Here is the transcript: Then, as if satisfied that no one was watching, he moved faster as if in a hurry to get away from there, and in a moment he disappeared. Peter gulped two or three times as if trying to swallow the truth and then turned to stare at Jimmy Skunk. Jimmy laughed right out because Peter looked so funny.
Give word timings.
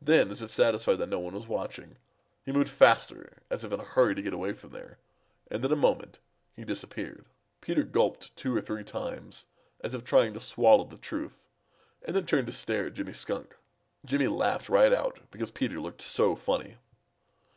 Then, 0.00 0.30
as 0.30 0.40
if 0.40 0.52
satisfied 0.52 0.98
that 0.98 1.08
no 1.08 1.18
one 1.18 1.34
was 1.34 1.48
watching, 1.48 1.96
he 2.44 2.52
moved 2.52 2.68
faster 2.68 3.38
as 3.50 3.64
if 3.64 3.72
in 3.72 3.80
a 3.80 3.84
hurry 3.84 4.14
to 4.14 4.22
get 4.22 4.32
away 4.32 4.52
from 4.52 4.70
there, 4.70 4.98
and 5.50 5.64
in 5.64 5.72
a 5.72 5.74
moment 5.74 6.20
he 6.54 6.64
disappeared. 6.64 7.24
Peter 7.60 7.82
gulped 7.82 8.36
two 8.36 8.54
or 8.54 8.60
three 8.60 8.84
times 8.84 9.46
as 9.80 9.92
if 9.92 10.04
trying 10.04 10.32
to 10.34 10.40
swallow 10.40 10.84
the 10.84 10.96
truth 10.96 11.40
and 12.04 12.14
then 12.14 12.24
turned 12.24 12.46
to 12.46 12.52
stare 12.52 12.86
at 12.86 12.94
Jimmy 12.94 13.14
Skunk. 13.14 13.56
Jimmy 14.04 14.28
laughed 14.28 14.68
right 14.68 14.92
out 14.92 15.18
because 15.32 15.50
Peter 15.50 15.80
looked 15.80 16.02
so 16.02 16.36
funny. 16.36 16.76